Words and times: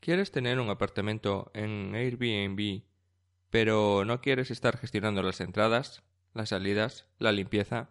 ¿Quieres 0.00 0.32
tener 0.32 0.58
un 0.60 0.70
apartamento 0.70 1.50
en 1.52 1.94
Airbnb, 1.94 2.84
pero 3.50 4.06
no 4.06 4.22
quieres 4.22 4.50
estar 4.50 4.78
gestionando 4.78 5.22
las 5.22 5.42
entradas, 5.42 6.02
las 6.32 6.48
salidas, 6.48 7.06
la 7.18 7.32
limpieza? 7.32 7.90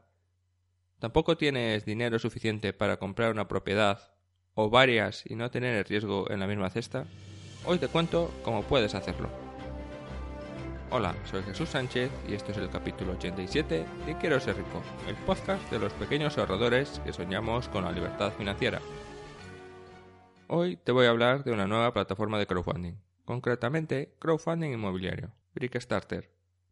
¿Tampoco 0.98 1.38
tienes 1.38 1.86
dinero 1.86 2.18
suficiente 2.18 2.74
para 2.74 2.98
comprar 2.98 3.32
una 3.32 3.48
propiedad 3.48 4.16
o 4.56 4.72
varias 4.72 5.24
y 5.30 5.36
no 5.36 5.52
tener 5.52 5.76
el 5.76 5.86
riesgo 5.86 6.32
en 6.32 6.40
la 6.40 6.48
misma 6.48 6.72
cesta? 6.72 7.06
Hoy 7.64 7.78
te 7.78 7.88
cuento 7.88 8.34
cómo 8.42 8.64
puedes 8.64 8.96
hacerlo. 8.96 9.30
Hola, 10.90 11.14
soy 11.26 11.44
Jesús 11.44 11.70
Sánchez 11.70 12.10
y 12.28 12.34
este 12.34 12.54
es 12.54 12.58
el 12.58 12.72
capítulo 12.72 13.12
87 13.12 13.86
de 14.08 14.18
Quiero 14.18 14.40
ser 14.40 14.58
rico, 14.58 14.82
el 15.08 15.16
podcast 15.16 15.70
de 15.70 15.78
los 15.78 15.94
pequeños 15.94 16.40
ahorradores 16.40 17.00
que 17.06 17.14
soñamos 17.14 17.68
con 17.68 17.84
la 17.84 17.92
libertad 17.92 18.34
financiera. 18.36 18.82
Hoy 20.52 20.78
te 20.78 20.92
voy 20.92 21.06
a 21.06 21.12
hablar 21.12 21.44
de 21.44 21.52
una 21.52 21.68
nueva 21.68 21.94
plataforma 21.94 22.40
de 22.40 22.48
crowdfunding, 22.48 22.96
concretamente 23.24 24.16
crowdfunding 24.18 24.72
inmobiliario, 24.72 25.32
Brickstarter. 25.54 26.32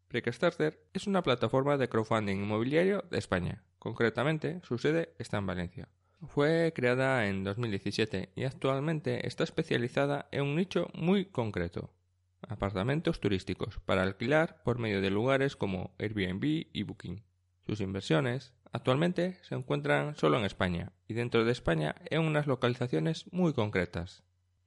Brickstarter 0.09 0.83
es 0.93 1.05
una 1.05 1.21
plataforma 1.21 1.77
de 1.77 1.87
crowdfunding 1.87 2.37
inmobiliario 2.37 3.05
de 3.11 3.19
España, 3.19 3.63
concretamente 3.77 4.61
su 4.63 4.79
sede 4.79 5.13
está 5.19 5.37
en 5.37 5.45
Valencia. 5.45 5.89
Fue 6.25 6.73
creada 6.75 7.27
en 7.27 7.43
2017 7.43 8.31
y 8.33 8.45
actualmente 8.45 9.27
está 9.27 9.43
especializada 9.43 10.27
en 10.31 10.41
un 10.41 10.55
nicho 10.55 10.87
muy 10.95 11.25
concreto, 11.25 11.93
apartamentos 12.41 13.19
turísticos 13.19 13.79
para 13.85 14.01
alquilar 14.01 14.63
por 14.63 14.79
medio 14.79 15.01
de 15.01 15.11
lugares 15.11 15.55
como 15.55 15.93
Airbnb 15.99 16.65
y 16.73 16.81
Booking. 16.81 17.21
Sus 17.67 17.81
inversiones 17.81 18.55
actualmente 18.77 19.37
se 19.41 19.55
encuentran 19.55 20.15
solo 20.15 20.37
en 20.37 20.45
España 20.45 20.91
y 21.07 21.15
dentro 21.15 21.43
de 21.43 21.51
España 21.51 21.95
en 22.05 22.21
unas 22.21 22.47
localizaciones 22.47 23.25
muy 23.31 23.53
concretas. 23.53 24.23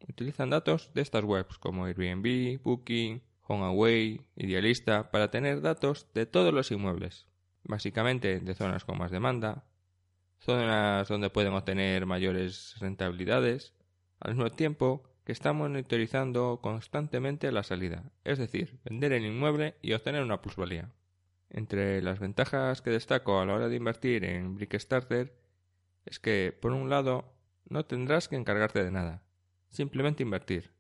Utilizan 0.09 0.51
datos 0.51 0.91
de 0.95 1.03
estas 1.03 1.25
webs 1.25 1.59
como 1.59 1.85
Airbnb, 1.85 2.61
Booking, 2.63 3.23
HomeAway, 3.43 4.21
Idealista 4.37 5.11
para 5.11 5.31
tener 5.31 5.61
datos 5.61 6.09
de 6.13 6.27
todos 6.27 6.53
los 6.53 6.71
inmuebles, 6.73 7.27
básicamente 7.63 8.41
de 8.41 8.55
zonas 8.55 8.85
con 8.85 8.99
más 8.99 9.13
demanda, 9.13 9.65
zonas 10.41 11.07
donde 11.09 11.31
pueden 11.31 11.53
obtener 11.53 12.05
mayores 12.05 12.75
rentabilidades, 12.81 13.75
al 14.19 14.35
mismo 14.35 14.51
tiempo 14.51 15.05
que 15.25 15.33
están 15.33 15.57
monitorizando 15.57 16.59
constantemente 16.61 17.53
la 17.53 17.63
salida, 17.63 18.11
es 18.25 18.39
decir, 18.39 18.81
vender 18.85 19.13
el 19.13 19.25
inmueble 19.25 19.77
y 19.83 19.93
obtener 19.93 20.23
una 20.23 20.43
plusvalía. 20.43 20.91
Entre 21.51 22.01
las 22.01 22.21
ventajas 22.21 22.81
que 22.81 22.91
destaco 22.91 23.41
a 23.41 23.47
la 23.47 23.55
hora 23.55 23.69
de 23.69 23.77
invertir 23.77 24.25
en 24.25 24.55
Brickstarter 24.55 25.37
es 26.05 26.21
que, 26.21 26.57
por 26.59 26.73
un 26.73 26.89
lado, 26.89 27.35
no 27.69 27.85
tendrás 27.85 28.29
que 28.29 28.37
encargarte 28.37 28.83
de 28.85 28.91
nada, 28.91 29.23
simplemente 29.69 30.23
invertir. 30.23 30.73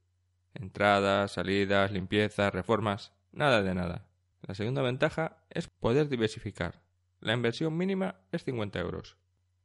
Entradas, 0.55 1.33
salidas, 1.33 1.93
limpieza, 1.93 2.51
reformas, 2.51 3.13
nada 3.33 3.63
de 3.63 3.75
nada. 3.75 4.07
La 4.43 4.55
segunda 4.55 4.83
ventaja 4.83 5.45
es 5.51 5.69
poder 5.69 6.09
diversificar. 6.09 6.83
La 7.21 7.35
inversión 7.35 7.77
mínima 7.77 8.21
es 8.33 8.45
50 8.45 8.81
euros. 8.81 9.19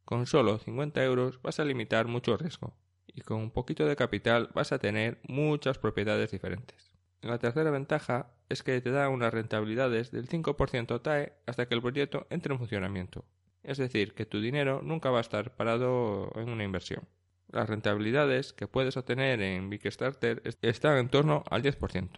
Con 0.04 0.26
solo 0.26 0.58
50 0.58 1.02
euros 1.04 1.40
vas 1.40 1.58
a 1.58 1.64
limitar 1.64 2.06
mucho 2.06 2.36
riesgo 2.36 2.76
y 3.06 3.22
con 3.22 3.38
un 3.38 3.50
poquito 3.50 3.86
de 3.86 3.96
capital 3.96 4.50
vas 4.54 4.72
a 4.72 4.78
tener 4.78 5.20
muchas 5.26 5.78
propiedades 5.78 6.30
diferentes. 6.30 6.95
La 7.26 7.38
tercera 7.38 7.72
ventaja 7.72 8.30
es 8.48 8.62
que 8.62 8.80
te 8.80 8.90
da 8.90 9.08
unas 9.08 9.34
rentabilidades 9.34 10.12
del 10.12 10.28
5% 10.28 11.02
TAE 11.02 11.32
hasta 11.46 11.66
que 11.66 11.74
el 11.74 11.82
proyecto 11.82 12.28
entre 12.30 12.52
en 12.52 12.58
funcionamiento. 12.58 13.24
Es 13.64 13.78
decir, 13.78 14.14
que 14.14 14.26
tu 14.26 14.40
dinero 14.40 14.80
nunca 14.80 15.10
va 15.10 15.18
a 15.18 15.22
estar 15.22 15.56
parado 15.56 16.30
en 16.36 16.50
una 16.50 16.62
inversión. 16.62 17.08
Las 17.48 17.68
rentabilidades 17.68 18.52
que 18.52 18.68
puedes 18.68 18.96
obtener 18.96 19.42
en 19.42 19.76
Starter 19.90 20.40
están 20.62 20.98
en 20.98 21.08
torno 21.08 21.42
al 21.50 21.64
10%. 21.64 22.10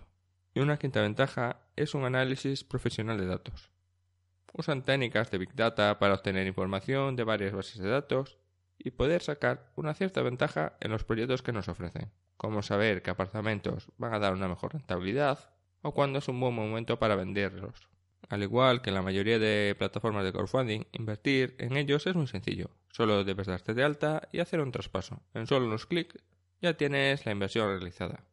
Y 0.53 0.61
una 0.61 0.77
quinta 0.77 1.01
ventaja 1.01 1.61
es 1.75 1.95
un 1.95 2.05
análisis 2.05 2.65
profesional 2.65 3.17
de 3.17 3.27
datos. 3.27 3.71
Usan 4.53 4.83
técnicas 4.83 5.31
de 5.31 5.39
Big 5.39 5.55
Data 5.55 5.99
para 5.99 6.15
obtener 6.15 6.47
información 6.47 7.17
de 7.17 7.25
varias 7.25 7.55
bases 7.55 7.79
de 7.79 7.89
datos 7.89 8.39
y 8.79 8.91
poder 8.91 9.23
sacar 9.23 9.73
una 9.75 9.95
cierta 9.95 10.21
ventaja 10.21 10.77
en 10.81 10.91
los 10.91 11.05
proyectos 11.05 11.43
que 11.43 11.53
nos 11.53 11.69
ofrecen, 11.69 12.11
como 12.39 12.63
saber 12.63 13.03
qué 13.03 13.11
apartamentos 13.11 13.89
van 13.99 14.15
a 14.15 14.19
dar 14.19 14.33
una 14.33 14.49
mejor 14.49 14.73
rentabilidad 14.73 15.51
o 15.83 15.93
cuándo 15.93 16.21
es 16.21 16.29
un 16.29 16.41
buen 16.41 16.55
momento 16.55 16.99
para 16.99 17.17
venderlos. 17.17 17.89
Al 18.31 18.43
igual 18.43 18.81
que 18.81 18.91
en 18.91 18.95
la 18.95 19.03
mayoría 19.03 19.39
de 19.39 19.75
plataformas 19.77 20.25
de 20.25 20.33
crowdfunding, 20.33 20.85
invertir 20.93 21.55
en 21.59 21.77
ellos 21.77 22.07
es 22.07 22.15
muy 22.15 22.27
sencillo. 22.27 22.71
Solo 22.91 23.25
debes 23.25 23.47
darte 23.47 23.75
de 23.75 23.85
alta 23.85 24.29
y 24.33 24.41
hacer 24.41 24.61
un 24.61 24.73
traspaso. 24.73 25.23
En 25.35 25.47
solo 25.47 25.67
unos 25.67 25.87
clics 25.87 26.19
ya 26.63 26.75
tienes 26.75 27.27
la 27.27 27.33
inversión 27.33 27.69
realizada. 27.69 28.25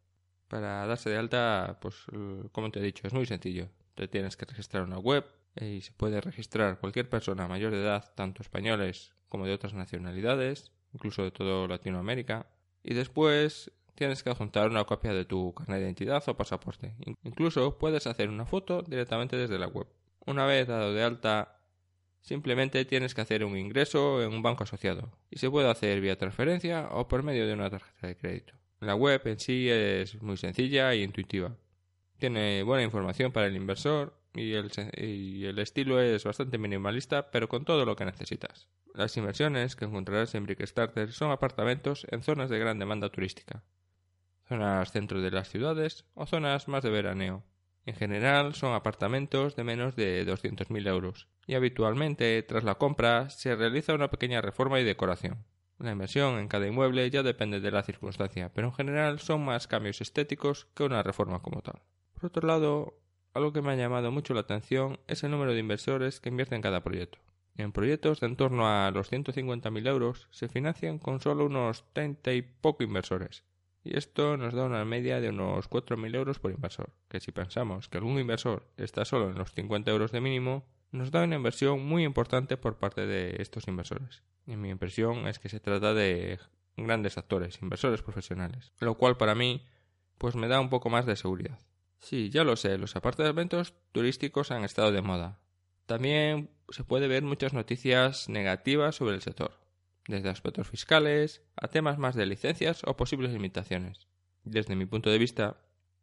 Para 0.48 0.86
darse 0.86 1.10
de 1.10 1.18
alta, 1.18 1.78
pues 1.80 2.06
como 2.52 2.70
te 2.70 2.80
he 2.80 2.82
dicho, 2.82 3.06
es 3.06 3.12
muy 3.12 3.26
sencillo. 3.26 3.68
Te 3.94 4.08
tienes 4.08 4.36
que 4.36 4.44
registrar 4.44 4.82
una 4.82 4.98
web, 4.98 5.24
y 5.58 5.80
se 5.80 5.92
puede 5.92 6.20
registrar 6.20 6.78
cualquier 6.78 7.08
persona 7.08 7.48
mayor 7.48 7.72
de 7.72 7.80
edad, 7.80 8.12
tanto 8.14 8.42
españoles 8.42 9.14
como 9.28 9.46
de 9.46 9.54
otras 9.54 9.74
nacionalidades, 9.74 10.70
incluso 10.92 11.22
de 11.22 11.30
toda 11.30 11.66
Latinoamérica, 11.66 12.46
y 12.82 12.94
después 12.94 13.72
tienes 13.96 14.22
que 14.22 14.30
adjuntar 14.30 14.70
una 14.70 14.84
copia 14.84 15.12
de 15.12 15.24
tu 15.24 15.52
carnet 15.54 15.78
de 15.78 15.84
identidad 15.86 16.22
o 16.28 16.36
pasaporte. 16.36 16.94
Incluso 17.24 17.78
puedes 17.78 18.06
hacer 18.06 18.28
una 18.28 18.46
foto 18.46 18.82
directamente 18.82 19.36
desde 19.36 19.58
la 19.58 19.66
web. 19.66 19.88
Una 20.26 20.46
vez 20.46 20.68
dado 20.68 20.94
de 20.94 21.02
alta, 21.02 21.60
simplemente 22.20 22.84
tienes 22.84 23.14
que 23.14 23.22
hacer 23.22 23.44
un 23.44 23.56
ingreso 23.56 24.22
en 24.22 24.32
un 24.32 24.42
banco 24.42 24.64
asociado 24.64 25.18
y 25.30 25.38
se 25.38 25.50
puede 25.50 25.70
hacer 25.70 26.00
vía 26.00 26.18
transferencia 26.18 26.88
o 26.90 27.08
por 27.08 27.22
medio 27.22 27.46
de 27.46 27.54
una 27.54 27.70
tarjeta 27.70 28.06
de 28.06 28.16
crédito. 28.16 28.54
La 28.80 28.94
web 28.94 29.22
en 29.24 29.38
sí 29.38 29.68
es 29.68 30.20
muy 30.22 30.36
sencilla 30.36 30.92
e 30.92 31.02
intuitiva. 31.02 31.56
Tiene 32.18 32.62
buena 32.62 32.82
información 32.82 33.32
para 33.32 33.46
el 33.46 33.56
inversor 33.56 34.14
y 34.34 34.52
el, 34.52 35.58
estilo 35.58 36.00
es 36.00 36.24
bastante 36.24 36.58
minimalista, 36.58 37.30
pero 37.30 37.48
con 37.48 37.64
todo 37.64 37.84
lo 37.84 37.96
que 37.96 38.04
necesitas. 38.04 38.68
Las 38.94 39.16
inversiones 39.16 39.76
que 39.76 39.86
encontrarás 39.86 40.34
en 40.34 40.44
Brickstarter 40.44 41.12
son 41.12 41.30
apartamentos 41.30 42.06
en 42.10 42.22
zonas 42.22 42.50
de 42.50 42.58
gran 42.58 42.78
demanda 42.78 43.08
turística, 43.10 43.62
zonas 44.48 44.92
centro 44.92 45.20
de 45.20 45.30
las 45.30 45.48
ciudades 45.48 46.04
o 46.14 46.26
zonas 46.26 46.68
más 46.68 46.82
de 46.82 46.90
veraneo. 46.90 47.44
En 47.84 47.94
general 47.94 48.54
son 48.54 48.74
apartamentos 48.74 49.54
de 49.54 49.64
menos 49.64 49.94
de 49.94 50.26
200.000 50.26 50.88
euros 50.88 51.28
y 51.46 51.54
habitualmente 51.54 52.42
tras 52.42 52.64
la 52.64 52.76
compra 52.76 53.30
se 53.30 53.54
realiza 53.54 53.94
una 53.94 54.10
pequeña 54.10 54.40
reforma 54.40 54.80
y 54.80 54.84
decoración. 54.84 55.44
La 55.78 55.92
inversión 55.92 56.38
en 56.38 56.48
cada 56.48 56.66
inmueble 56.66 57.08
ya 57.10 57.22
depende 57.22 57.60
de 57.60 57.70
la 57.70 57.82
circunstancia, 57.82 58.52
pero 58.52 58.68
en 58.68 58.74
general 58.74 59.20
son 59.20 59.44
más 59.44 59.66
cambios 59.66 60.00
estéticos 60.00 60.66
que 60.74 60.84
una 60.84 61.02
reforma 61.02 61.42
como 61.42 61.60
tal. 61.60 61.82
Por 62.14 62.26
otro 62.26 62.48
lado, 62.48 62.98
algo 63.34 63.52
que 63.52 63.60
me 63.60 63.72
ha 63.72 63.76
llamado 63.76 64.10
mucho 64.10 64.32
la 64.32 64.40
atención 64.40 64.98
es 65.06 65.22
el 65.22 65.30
número 65.30 65.52
de 65.52 65.60
inversores 65.60 66.20
que 66.20 66.30
invierten 66.30 66.56
en 66.56 66.62
cada 66.62 66.82
proyecto. 66.82 67.18
En 67.58 67.72
proyectos 67.72 68.20
de 68.20 68.26
en 68.26 68.36
torno 68.36 68.66
a 68.66 68.90
los 68.90 69.12
150.000 69.12 69.86
euros 69.86 70.28
se 70.30 70.48
financian 70.48 70.98
con 70.98 71.20
solo 71.20 71.44
unos 71.44 71.84
30 71.92 72.32
y 72.32 72.42
poco 72.42 72.82
inversores. 72.82 73.44
Y 73.86 73.96
esto 73.96 74.36
nos 74.36 74.52
da 74.52 74.64
una 74.64 74.84
media 74.84 75.20
de 75.20 75.28
unos 75.28 75.70
4.000 75.70 76.16
euros 76.16 76.40
por 76.40 76.50
inversor, 76.50 76.90
que 77.08 77.20
si 77.20 77.30
pensamos 77.30 77.88
que 77.88 77.98
algún 77.98 78.18
inversor 78.18 78.66
está 78.76 79.04
solo 79.04 79.30
en 79.30 79.38
los 79.38 79.52
50 79.52 79.88
euros 79.92 80.10
de 80.10 80.20
mínimo, 80.20 80.66
nos 80.90 81.12
da 81.12 81.22
una 81.22 81.36
inversión 81.36 81.86
muy 81.86 82.02
importante 82.02 82.56
por 82.56 82.78
parte 82.78 83.06
de 83.06 83.36
estos 83.38 83.68
inversores. 83.68 84.24
Y 84.44 84.56
mi 84.56 84.70
impresión 84.70 85.28
es 85.28 85.38
que 85.38 85.48
se 85.48 85.60
trata 85.60 85.94
de 85.94 86.40
grandes 86.76 87.16
actores, 87.16 87.62
inversores 87.62 88.02
profesionales, 88.02 88.72
lo 88.80 88.96
cual 88.96 89.16
para 89.16 89.36
mí 89.36 89.64
pues 90.18 90.34
me 90.34 90.48
da 90.48 90.58
un 90.58 90.68
poco 90.68 90.90
más 90.90 91.06
de 91.06 91.14
seguridad. 91.14 91.60
Sí, 92.00 92.28
ya 92.30 92.42
lo 92.42 92.56
sé, 92.56 92.78
los 92.78 92.96
apartamentos 92.96 93.74
turísticos 93.92 94.50
han 94.50 94.64
estado 94.64 94.90
de 94.90 95.02
moda. 95.02 95.38
También 95.86 96.50
se 96.70 96.82
puede 96.82 97.06
ver 97.06 97.22
muchas 97.22 97.52
noticias 97.52 98.28
negativas 98.28 98.96
sobre 98.96 99.14
el 99.14 99.22
sector, 99.22 99.60
desde 100.08 100.28
aspectos 100.28 100.68
fiscales 100.68 101.42
a 101.56 101.68
temas 101.68 101.98
más 101.98 102.14
de 102.14 102.26
licencias 102.26 102.82
o 102.84 102.96
posibles 102.96 103.32
limitaciones. 103.32 104.06
Desde 104.44 104.76
mi 104.76 104.86
punto 104.86 105.10
de 105.10 105.18
vista, 105.18 105.58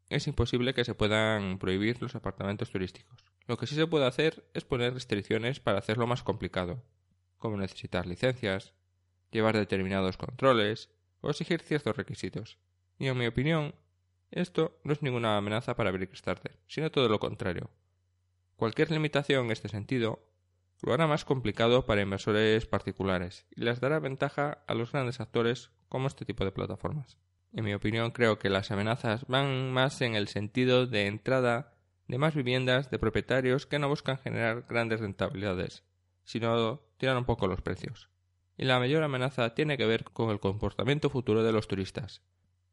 es 0.10 0.28
imposible 0.28 0.74
que 0.74 0.86
se 0.86 0.96
puedan 0.96 1.60
prohibir 1.60 2.02
los 2.02 2.16
apartamentos 2.16 2.70
turísticos. 2.72 3.24
Lo 3.48 3.58
que 3.58 3.68
sí 3.68 3.76
se 3.76 3.88
puede 3.88 4.06
hacer 4.06 4.46
es 4.54 4.66
poner 4.66 4.94
restricciones 4.94 5.60
para 5.60 5.80
hacerlo 5.80 6.08
más 6.08 6.24
complicado, 6.24 6.84
como 7.38 7.58
necesitar 7.58 8.06
licencias, 8.06 8.74
llevar 9.32 9.58
determinados 9.58 10.18
controles 10.18 10.90
o 11.22 11.30
exigir 11.30 11.62
ciertos 11.62 11.96
requisitos. 11.98 12.58
Y 13.00 13.08
en 13.08 13.18
mi 13.18 13.28
opinión, 13.28 13.76
esto 14.32 14.80
no 14.84 14.94
es 14.94 15.02
ninguna 15.02 15.38
amenaza 15.38 15.76
para 15.76 15.92
Brickstarter, 15.92 16.58
sino 16.68 16.92
todo 16.92 17.10
lo 17.10 17.20
contrario. 17.20 17.70
Cualquier 18.56 18.92
limitación 18.92 19.46
en 19.46 19.52
este 19.52 19.70
sentido 19.70 20.33
lo 20.84 20.94
hará 20.94 21.08
más 21.08 21.24
complicado 21.24 21.86
para 21.86 22.02
inversores 22.02 22.66
particulares 22.66 23.46
y 23.56 23.62
les 23.62 23.80
dará 23.80 24.00
ventaja 24.00 24.64
a 24.68 24.74
los 24.74 24.92
grandes 24.92 25.22
actores 25.22 25.72
como 25.88 26.08
este 26.08 26.26
tipo 26.26 26.44
de 26.44 26.52
plataformas. 26.52 27.18
En 27.54 27.64
mi 27.64 27.74
opinión, 27.74 28.12
creo 28.12 28.38
que 28.38 28.50
las 28.50 28.70
amenazas 28.70 29.26
van 29.28 29.72
más 29.72 30.02
en 30.02 30.16
el 30.16 30.28
sentido 30.28 30.86
de 30.86 31.08
entrada 31.08 31.74
de 32.08 32.18
más 32.18 32.36
viviendas 32.36 32.92
de 32.92 33.00
propietarios 33.00 33.66
que 33.66 33.80
no 33.80 33.88
buscan 33.88 34.18
generar 34.18 34.66
grandes 34.68 35.00
rentabilidades, 35.00 35.84
sino 36.26 36.82
tirar 36.98 37.16
un 37.16 37.26
poco 37.26 37.48
los 37.48 37.62
precios. 37.62 38.10
Y 38.58 38.66
la 38.66 38.80
mayor 38.80 39.04
amenaza 39.04 39.54
tiene 39.56 39.78
que 39.78 39.86
ver 39.86 40.04
con 40.04 40.32
el 40.32 40.40
comportamiento 40.40 41.10
futuro 41.10 41.44
de 41.44 41.54
los 41.54 41.68
turistas. 41.68 42.22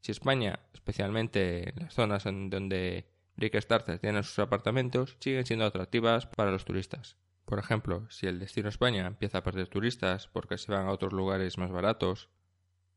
Si 0.00 0.10
España, 0.10 0.60
especialmente 0.74 1.70
en 1.70 1.84
las 1.84 1.94
zonas 1.94 2.26
en 2.26 2.50
donde 2.50 3.06
Brickstarter 3.36 3.98
tiene 3.98 4.22
sus 4.22 4.38
apartamentos, 4.40 5.16
siguen 5.20 5.46
siendo 5.46 5.64
atractivas 5.64 6.26
para 6.26 6.50
los 6.50 6.64
turistas. 6.64 7.16
Por 7.50 7.58
ejemplo, 7.58 8.06
si 8.10 8.28
el 8.28 8.38
destino 8.38 8.68
España 8.68 9.04
empieza 9.08 9.38
a 9.38 9.42
perder 9.42 9.66
turistas 9.66 10.28
porque 10.28 10.56
se 10.56 10.70
van 10.70 10.86
a 10.86 10.92
otros 10.92 11.12
lugares 11.12 11.58
más 11.58 11.72
baratos, 11.72 12.28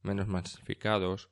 menos 0.04 0.28
masificados, 0.28 1.32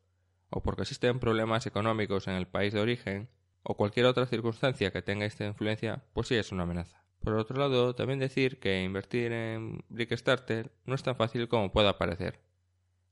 o 0.49 0.63
porque 0.63 0.81
existen 0.81 1.19
problemas 1.19 1.67
económicos 1.67 2.27
en 2.27 2.33
el 2.33 2.47
país 2.47 2.73
de 2.73 2.79
origen, 2.79 3.29
o 3.61 3.77
cualquier 3.77 4.07
otra 4.07 4.25
circunstancia 4.25 4.89
que 4.89 5.03
tenga 5.03 5.27
esta 5.27 5.45
influencia, 5.45 6.03
pues 6.13 6.29
sí 6.29 6.35
es 6.35 6.51
una 6.51 6.63
amenaza. 6.63 7.03
Por 7.19 7.35
otro 7.35 7.59
lado, 7.59 7.93
también 7.93 8.17
decir 8.17 8.59
que 8.59 8.81
invertir 8.81 9.31
en 9.31 9.85
Brickstarter 9.89 10.71
no 10.85 10.95
es 10.95 11.03
tan 11.03 11.15
fácil 11.15 11.47
como 11.47 11.71
pueda 11.71 11.99
parecer. 11.99 12.39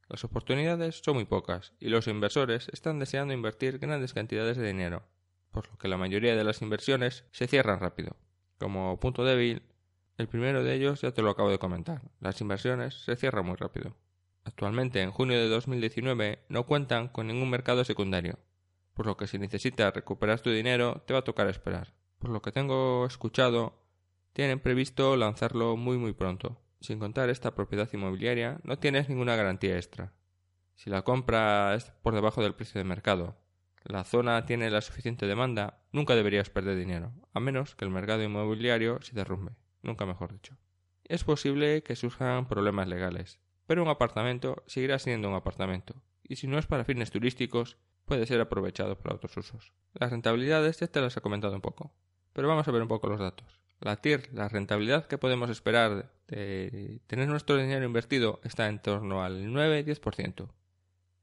Las 0.07 0.23
oportunidades 0.23 1.01
son 1.05 1.17
muy 1.17 1.25
pocas 1.25 1.73
y 1.79 1.89
los 1.89 2.07
inversores 2.07 2.67
están 2.69 2.97
deseando 2.97 3.35
invertir 3.35 3.77
grandes 3.77 4.15
cantidades 4.15 4.57
de 4.57 4.65
dinero, 4.65 5.03
por 5.51 5.69
lo 5.69 5.77
que 5.77 5.87
la 5.87 5.97
mayoría 5.97 6.35
de 6.35 6.43
las 6.43 6.63
inversiones 6.63 7.25
se 7.31 7.45
cierran 7.45 7.79
rápido. 7.79 8.15
Como 8.57 8.99
punto 8.99 9.23
débil, 9.23 9.61
el 10.19 10.27
primero 10.27 10.63
de 10.63 10.73
ellos 10.73 11.01
ya 11.01 11.11
te 11.11 11.21
lo 11.21 11.29
acabo 11.29 11.49
de 11.49 11.59
comentar, 11.59 12.01
las 12.19 12.41
inversiones 12.41 12.93
se 13.05 13.15
cierran 13.15 13.45
muy 13.45 13.55
rápido. 13.55 13.95
Actualmente, 14.43 15.01
en 15.01 15.11
junio 15.11 15.37
de 15.37 15.47
2019, 15.47 16.39
no 16.49 16.65
cuentan 16.65 17.07
con 17.07 17.27
ningún 17.27 17.49
mercado 17.49 17.85
secundario, 17.85 18.37
por 18.93 19.05
lo 19.05 19.15
que 19.15 19.27
si 19.27 19.39
necesitas 19.39 19.93
recuperar 19.93 20.41
tu 20.41 20.49
dinero 20.49 21.03
te 21.07 21.13
va 21.13 21.19
a 21.19 21.23
tocar 21.23 21.47
esperar. 21.47 21.93
Por 22.19 22.31
lo 22.31 22.41
que 22.41 22.51
tengo 22.51 23.05
escuchado, 23.05 23.81
tienen 24.33 24.59
previsto 24.59 25.15
lanzarlo 25.15 25.77
muy 25.77 25.97
muy 25.97 26.11
pronto. 26.11 26.61
Sin 26.81 26.99
contar 26.99 27.29
esta 27.29 27.55
propiedad 27.55 27.89
inmobiliaria, 27.93 28.59
no 28.63 28.77
tienes 28.77 29.07
ninguna 29.07 29.37
garantía 29.37 29.77
extra. 29.77 30.11
Si 30.75 30.89
la 30.89 31.03
compra 31.03 31.75
es 31.75 31.91
por 32.01 32.13
debajo 32.13 32.43
del 32.43 32.55
precio 32.55 32.79
de 32.79 32.85
mercado, 32.85 33.37
la 33.85 34.03
zona 34.03 34.45
tiene 34.45 34.69
la 34.69 34.81
suficiente 34.81 35.27
demanda, 35.27 35.79
nunca 35.93 36.15
deberías 36.15 36.49
perder 36.49 36.77
dinero, 36.77 37.13
a 37.33 37.39
menos 37.39 37.75
que 37.75 37.85
el 37.85 37.91
mercado 37.91 38.21
inmobiliario 38.21 39.01
se 39.01 39.15
derrumbe, 39.15 39.53
nunca 39.81 40.05
mejor 40.05 40.33
dicho. 40.33 40.57
Es 41.05 41.23
posible 41.23 41.83
que 41.83 41.95
surjan 41.95 42.47
problemas 42.47 42.87
legales, 42.87 43.39
pero 43.65 43.83
un 43.83 43.89
apartamento 43.89 44.63
seguirá 44.67 44.99
siendo 44.99 45.29
un 45.29 45.35
apartamento, 45.35 46.01
y 46.23 46.35
si 46.35 46.47
no 46.47 46.59
es 46.59 46.67
para 46.67 46.85
fines 46.85 47.11
turísticos, 47.11 47.77
puede 48.05 48.25
ser 48.25 48.41
aprovechado 48.41 48.97
para 48.97 49.15
otros 49.15 49.35
usos. 49.37 49.73
Las 49.93 50.11
rentabilidades 50.11 50.79
ya 50.79 50.87
te 50.87 51.01
las 51.01 51.15
he 51.17 51.21
comentado 51.21 51.55
un 51.55 51.61
poco, 51.61 51.93
pero 52.33 52.47
vamos 52.47 52.67
a 52.67 52.71
ver 52.71 52.81
un 52.81 52.87
poco 52.87 53.07
los 53.07 53.19
datos. 53.19 53.59
La 53.79 53.95
TIR, 53.95 54.29
la 54.33 54.49
rentabilidad 54.49 55.07
que 55.07 55.17
podemos 55.17 55.49
esperar 55.49 56.11
de 56.27 57.01
tener 57.07 57.29
nuestro 57.29 57.55
dinero 57.55 57.85
invertido 57.85 58.41
está 58.43 58.67
en 58.67 58.81
torno 58.81 59.23
al 59.23 59.47
9-10%. 59.47 60.49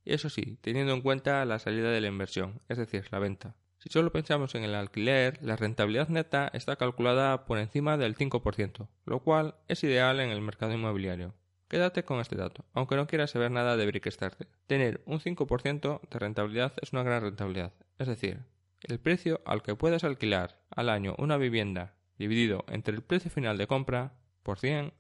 Y 0.05 0.15
eso 0.15 0.31
sí, 0.31 0.57
teniendo 0.63 0.95
en 0.95 1.03
cuenta 1.03 1.45
la 1.45 1.59
salida 1.59 1.91
de 1.91 2.01
la 2.01 2.07
inversión, 2.07 2.63
es 2.69 2.79
decir, 2.79 3.07
la 3.11 3.19
venta. 3.19 3.57
Si 3.87 3.93
solo 3.93 4.11
pensamos 4.11 4.53
en 4.57 4.65
el 4.65 4.75
alquiler, 4.75 5.39
la 5.43 5.55
rentabilidad 5.55 6.09
neta 6.09 6.51
está 6.53 6.75
calculada 6.75 7.45
por 7.45 7.59
encima 7.59 7.97
del 7.97 8.17
5%, 8.17 8.89
lo 9.05 9.21
cual 9.21 9.55
es 9.69 9.85
ideal 9.85 10.19
en 10.19 10.31
el 10.31 10.41
mercado 10.41 10.73
inmobiliario. 10.73 11.35
Quédate 11.69 12.05
con 12.05 12.19
este 12.19 12.35
dato, 12.35 12.65
aunque 12.73 12.97
no 12.97 13.07
quieras 13.07 13.31
saber 13.31 13.53
nada 13.53 13.77
de 13.77 13.87
Brickstarter. 13.87 14.49
Tener 14.67 15.03
un 15.07 15.21
5% 15.21 16.01
de 16.01 16.19
rentabilidad 16.19 16.73
es 16.83 16.93
una 16.93 17.05
gran 17.05 17.23
rentabilidad, 17.23 17.75
es 18.01 18.09
decir, 18.09 18.41
el 18.83 18.99
precio 18.99 19.41
al 19.47 19.63
que 19.63 19.77
puedes 19.77 20.03
alquilar 20.03 20.61
al 20.71 20.89
año 20.89 21.15
una 21.17 21.37
vivienda 21.37 21.95
dividido 22.19 22.65
entre 22.67 22.93
el 22.93 23.03
precio 23.03 23.31
final 23.31 23.57
de 23.57 23.69
compra 23.69 24.15
por 24.43 24.59
100, 24.59 24.95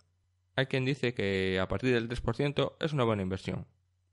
hay 0.54 0.66
quien 0.66 0.84
dice 0.84 1.12
que 1.12 1.58
a 1.60 1.66
partir 1.66 1.92
del 1.92 2.08
3% 2.08 2.74
es 2.78 2.92
una 2.92 3.02
buena 3.02 3.22
inversión. 3.22 3.66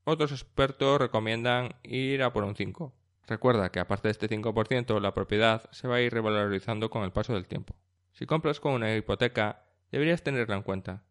Otros 0.03 0.31
expertos 0.31 0.99
recomiendan 0.99 1.75
ir 1.83 2.23
a 2.23 2.33
por 2.33 2.43
un 2.43 2.55
5. 2.55 2.91
Recuerda 3.27 3.71
que 3.71 3.79
aparte 3.79 4.07
de 4.07 4.11
este 4.11 4.29
5%, 4.29 4.99
la 4.99 5.13
propiedad 5.13 5.69
se 5.71 5.87
va 5.87 5.95
a 5.95 6.01
ir 6.01 6.13
revalorizando 6.13 6.89
con 6.89 7.03
el 7.03 7.11
paso 7.11 7.33
del 7.33 7.47
tiempo. 7.47 7.75
Si 8.11 8.25
compras 8.25 8.59
con 8.59 8.73
una 8.73 8.95
hipoteca, 8.95 9.63
deberías 9.91 10.23
tenerla 10.23 10.55
en 10.55 10.63
cuenta, 10.63 11.03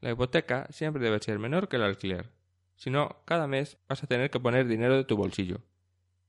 la 0.00 0.10
hipoteca 0.10 0.66
siempre 0.70 1.02
debe 1.02 1.20
ser 1.20 1.38
menor 1.38 1.68
que 1.68 1.76
el 1.76 1.82
alquiler. 1.82 2.30
Si 2.74 2.88
no, 2.88 3.22
cada 3.26 3.46
mes 3.46 3.76
vas 3.88 4.02
a 4.02 4.06
tener 4.06 4.30
que 4.30 4.40
poner 4.40 4.66
dinero 4.66 4.96
de 4.96 5.04
tu 5.04 5.16
bolsillo. 5.16 5.60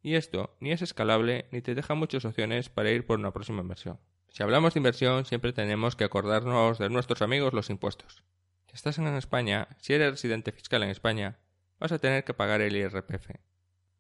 Y 0.04 0.16
esto 0.16 0.58
ni 0.60 0.72
es 0.72 0.82
escalable 0.82 1.46
ni 1.52 1.62
te 1.62 1.76
deja 1.76 1.96
muchas 1.96 2.26
opciones 2.26 2.68
para 2.68 2.92
ir 2.92 3.06
por 3.06 3.20
una 3.20 3.32
próxima 3.32 3.62
inversión. 3.62 4.00
Si 4.28 4.44
hablamos 4.44 4.74
de 4.74 4.80
inversión, 4.80 5.26
siempre 5.26 5.54
tenemos 5.54 5.96
que 5.96 6.04
acordarnos 6.04 6.80
de 6.80 6.90
nuestros 6.90 7.22
amigos 7.22 7.54
los 7.54 7.70
impuestos. 7.70 8.24
Si 8.68 8.76
estás 8.76 8.98
en 8.98 9.08
España, 9.08 9.70
si 9.80 9.94
eres 9.94 10.12
residente 10.12 10.52
fiscal 10.52 10.84
en 10.84 10.90
España, 10.90 11.40
vas 11.80 11.94
a 11.94 12.00
tener 12.00 12.26
que 12.26 12.34
pagar 12.34 12.60
el 12.60 12.76
IRPF. 12.76 13.32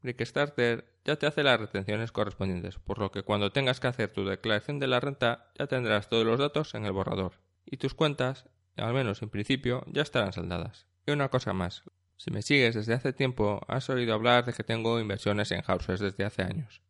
Brickstarter 0.01 0.85
ya 1.05 1.15
te 1.15 1.27
hace 1.27 1.43
las 1.43 1.59
retenciones 1.59 2.11
correspondientes, 2.11 2.77
por 2.79 2.99
lo 2.99 3.11
que 3.11 3.23
cuando 3.23 3.51
tengas 3.51 3.79
que 3.79 3.87
hacer 3.87 4.11
tu 4.11 4.25
declaración 4.25 4.79
de 4.79 4.87
la 4.87 4.99
renta 4.99 5.51
ya 5.57 5.67
tendrás 5.67 6.09
todos 6.09 6.25
los 6.25 6.39
datos 6.39 6.73
en 6.75 6.85
el 6.85 6.91
borrador. 6.91 7.33
Y 7.65 7.77
tus 7.77 7.93
cuentas 7.93 8.49
al 8.77 8.93
menos 8.93 9.21
en 9.21 9.29
principio, 9.29 9.83
ya 9.87 10.01
estarán 10.01 10.33
saldadas. 10.33 10.87
Y 11.05 11.11
una 11.11 11.29
cosa 11.29 11.53
más. 11.53 11.83
Si 12.17 12.31
me 12.31 12.41
sigues 12.41 12.75
desde 12.75 12.93
hace 12.93 13.13
tiempo, 13.13 13.61
has 13.67 13.89
oído 13.89 14.13
hablar 14.13 14.45
de 14.45 14.53
que 14.53 14.63
tengo 14.63 14.99
inversiones 14.99 15.51
en 15.51 15.61
houses 15.61 15.99
desde 15.99 16.23
hace 16.23 16.43
años. 16.43 16.81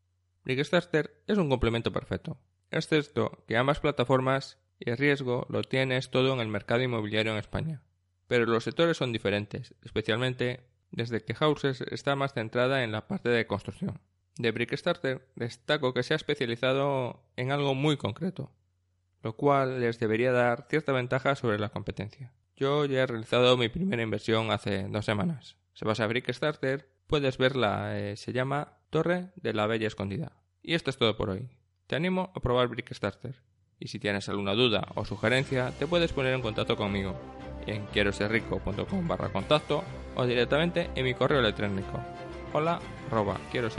Brickstarter 0.44 1.24
es 1.27 1.38
un 1.38 1.50
complemento 1.50 1.91
perfecto. 1.91 2.38
Es 2.70 2.88
cierto 2.88 3.44
que 3.48 3.58
ambas 3.58 3.80
plataformas 3.80 4.60
y 4.80 4.89
el 4.89 4.98
riesgo 4.98 5.46
lo 5.50 5.63
tienes 5.63 6.10
todo 6.10 6.34
en 6.34 6.39
el 6.39 6.48
mercado 6.48 6.82
inmobiliario 6.82 7.32
en 7.32 7.38
España. 7.38 7.82
Pero 8.27 8.46
los 8.46 8.63
sectores 8.63 8.98
son 8.98 9.12
diferentes, 9.12 9.75
especialmente 9.84 10.71
desde 10.91 11.24
que 11.24 11.33
Houses 11.33 11.81
está 11.81 12.15
más 12.15 12.33
centrada 12.33 12.83
en 12.83 12.91
la 12.91 13.07
parte 13.07 13.29
de 13.29 13.48
construcción. 13.48 14.00
De 14.38 14.51
Brickstarter 14.51 15.27
destaco 15.36 15.93
que 15.93 16.03
se 16.03 16.13
ha 16.13 16.17
especializado 16.17 17.24
en 17.36 17.51
algo 17.51 17.75
muy 17.75 17.98
concreto, 17.98 18.51
lo 19.21 19.36
cual 19.36 19.81
les 19.81 20.00
debería 20.00 20.31
dar 20.31 20.67
cierta 20.69 20.93
ventaja 20.93 21.36
sobre 21.36 21.60
la 21.60 21.69
competencia. 21.69 22.33
Yo 22.55 22.86
ya 22.86 23.03
he 23.03 23.07
realizado 23.07 23.57
mi 23.57 23.69
primera 23.69 24.03
inversión 24.03 24.51
hace 24.51 24.88
dos 24.89 25.05
semanas. 25.05 25.57
Se 25.74 25.86
basa 25.86 26.03
en 26.03 26.10
Brickstarter, 26.10 26.89
puedes 27.07 27.38
verla, 27.38 27.98
eh, 27.98 28.15
se 28.17 28.33
llama 28.33 28.77
Torre 28.89 29.31
de 29.36 29.53
la 29.53 29.67
Bella 29.67 29.88
Escondida. 29.88 30.33
Y 30.62 30.75
esto 30.75 30.89
es 30.89 30.98
todo 30.98 31.17
por 31.17 31.29
hoy. 31.29 31.50
Te 31.88 31.95
animo 31.95 32.31
a 32.36 32.39
probar 32.39 32.67
Brickstarter. 32.67 33.41
Y 33.79 33.88
si 33.88 34.00
tienes 34.00 34.29
alguna 34.29 34.53
duda 34.53 34.88
o 34.95 35.05
sugerencia, 35.05 35.71
te 35.71 35.88
puedes 35.88 36.13
poner 36.13 36.36
en 36.36 36.41
contacto 36.41 36.77
conmigo 36.77 37.19
en 37.67 37.86
quiero 37.88 38.12
barra 39.07 39.29
contacto 39.29 39.83
o 40.15 40.25
directamente 40.25 40.89
en 40.96 41.06
mi 41.06 41.13
correo 41.13 41.39
electrónico 41.39 42.00
hola 42.53 42.80
arroba 43.10 43.38
quiero 43.51 43.70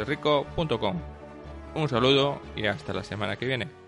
Un 1.75 1.89
saludo 1.89 2.41
y 2.55 2.67
hasta 2.67 2.93
la 2.93 3.03
semana 3.03 3.37
que 3.37 3.47
viene. 3.47 3.83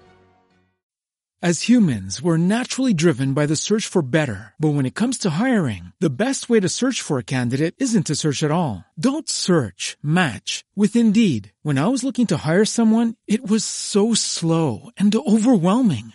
As 1.42 1.68
humans, 1.68 2.22
we're 2.22 2.38
naturally 2.38 2.94
driven 2.94 3.34
by 3.34 3.44
the 3.44 3.54
search 3.54 3.86
for 3.86 4.00
better. 4.00 4.54
But 4.58 4.72
when 4.72 4.86
it 4.86 4.94
comes 4.94 5.18
to 5.18 5.36
hiring, 5.38 5.92
the 6.00 6.08
best 6.08 6.48
way 6.48 6.58
to 6.58 6.70
search 6.70 7.02
for 7.02 7.18
a 7.18 7.22
candidate 7.36 7.74
isn't 7.76 8.06
to 8.06 8.14
search 8.14 8.42
at 8.42 8.50
all. 8.50 8.86
Don't 8.98 9.28
search, 9.28 9.98
match 10.02 10.64
with 10.74 10.96
Indeed. 10.96 11.52
When 11.62 11.76
I 11.76 11.88
was 11.88 12.02
looking 12.02 12.26
to 12.28 12.38
hire 12.38 12.64
someone, 12.64 13.16
it 13.26 13.46
was 13.46 13.62
so 13.62 14.14
slow 14.14 14.88
and 14.96 15.14
overwhelming. 15.14 16.14